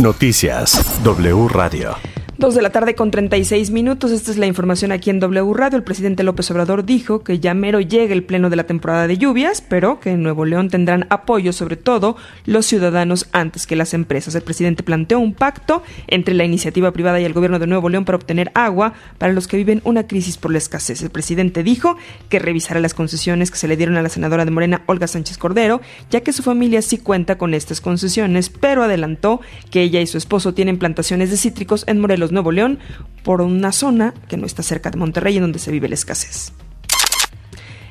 [0.00, 2.07] Noticias W Radio.
[2.38, 4.12] Dos de la tarde con 36 minutos.
[4.12, 5.76] Esta es la información aquí en W Radio.
[5.76, 9.18] El presidente López Obrador dijo que ya mero llega el pleno de la temporada de
[9.18, 12.16] lluvias, pero que en Nuevo León tendrán apoyo, sobre todo
[12.46, 14.36] los ciudadanos antes que las empresas.
[14.36, 18.04] El presidente planteó un pacto entre la iniciativa privada y el gobierno de Nuevo León
[18.04, 21.02] para obtener agua para los que viven una crisis por la escasez.
[21.02, 21.96] El presidente dijo
[22.28, 25.38] que revisará las concesiones que se le dieron a la senadora de Morena, Olga Sánchez
[25.38, 29.40] Cordero, ya que su familia sí cuenta con estas concesiones, pero adelantó
[29.72, 32.78] que ella y su esposo tienen plantaciones de cítricos en Morelos Nuevo León,
[33.22, 36.52] por una zona que no está cerca de Monterrey, en donde se vive la escasez.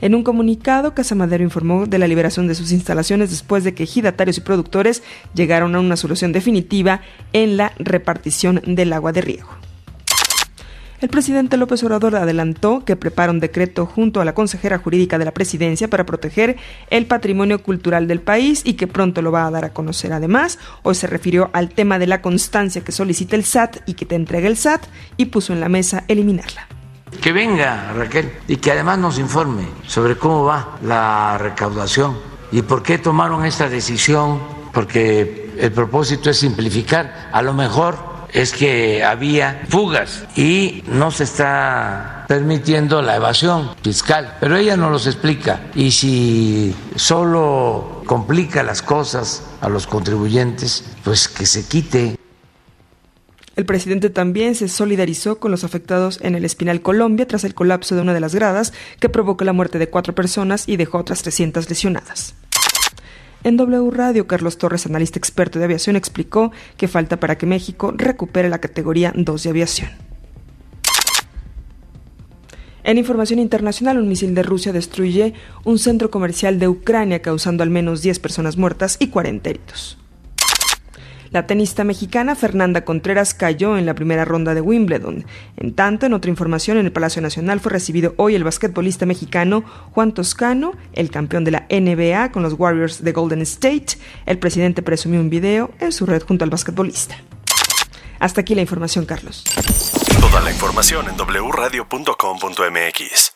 [0.00, 3.84] En un comunicado, Casa Madero informó de la liberación de sus instalaciones después de que
[3.84, 5.02] ejidatarios y productores
[5.34, 7.00] llegaron a una solución definitiva
[7.32, 9.63] en la repartición del agua de riego.
[11.04, 15.26] El presidente López Obrador adelantó que prepara un decreto junto a la consejera jurídica de
[15.26, 16.56] la presidencia para proteger
[16.88, 20.14] el patrimonio cultural del país y que pronto lo va a dar a conocer.
[20.14, 24.06] Además, hoy se refirió al tema de la constancia que solicita el SAT y que
[24.06, 24.86] te entrega el SAT
[25.18, 26.68] y puso en la mesa eliminarla.
[27.20, 32.16] Que venga Raquel y que además nos informe sobre cómo va la recaudación
[32.50, 34.40] y por qué tomaron esta decisión,
[34.72, 37.28] porque el propósito es simplificar.
[37.30, 44.36] A lo mejor es que había fugas y no se está permitiendo la evasión fiscal,
[44.40, 51.28] pero ella no los explica y si solo complica las cosas a los contribuyentes, pues
[51.28, 52.16] que se quite.
[53.54, 57.94] El presidente también se solidarizó con los afectados en el Espinal Colombia tras el colapso
[57.94, 61.22] de una de las gradas que provocó la muerte de cuatro personas y dejó otras
[61.22, 62.34] 300 lesionadas.
[63.44, 67.92] En W Radio, Carlos Torres, analista experto de aviación, explicó que falta para que México
[67.94, 69.90] recupere la categoría 2 de aviación.
[72.84, 77.68] En información internacional, un misil de Rusia destruye un centro comercial de Ucrania, causando al
[77.68, 79.98] menos 10 personas muertas y 40 heridos.
[81.34, 85.26] La tenista mexicana Fernanda Contreras cayó en la primera ronda de Wimbledon.
[85.56, 89.64] En tanto, en otra información, en el Palacio Nacional fue recibido hoy el basquetbolista mexicano
[89.90, 93.98] Juan Toscano, el campeón de la NBA con los Warriors de Golden State.
[94.26, 97.16] El presidente presumió un video en su red junto al basquetbolista.
[98.20, 99.42] Hasta aquí la información, Carlos.
[100.20, 103.33] Toda la información en wradio.com.mx.